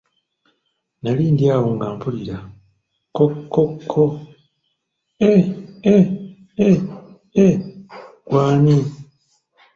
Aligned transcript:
Nali 1.01 1.23
ndi 1.33 1.45
awo 1.55 1.67
nga 1.75 1.87
mpulira, 1.95 2.37
kko 3.15 3.23
kko 3.51 3.63
kko, 3.89 4.03
eeee 5.27 6.75
ggwe 8.25 8.39
ani? 8.53 8.77